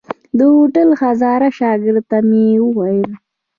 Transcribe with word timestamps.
د 0.37 0.39
هوټل 0.53 0.89
هزاره 1.01 1.49
شاګرد 1.59 2.03
ته 2.09 2.17
مې 2.27 2.45
وويل. 2.63 3.09